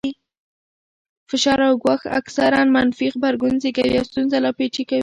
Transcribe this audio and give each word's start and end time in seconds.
فشار 1.29 1.59
او 1.67 1.73
ګواښ 1.83 2.01
اکثراً 2.19 2.61
منفي 2.75 3.07
غبرګون 3.13 3.53
زېږوي 3.61 3.95
او 3.99 4.07
ستونزه 4.09 4.37
لا 4.43 4.51
پېچلې 4.57 4.83
کوي. 4.89 4.99